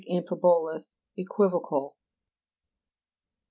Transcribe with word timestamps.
amphibolos, 0.09 0.95
equivocal, 1.15 1.91
(p. 1.93 1.95